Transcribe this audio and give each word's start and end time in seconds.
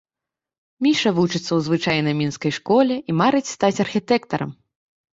Міша 0.85 1.09
вучыцца 1.17 1.43
ў 1.43 1.59
звычайнай 1.69 2.15
мінскай 2.23 2.51
школе 2.61 2.95
і 3.09 3.19
марыць 3.23 3.47
стаць 3.55 3.75
архітэктарам. 3.89 4.61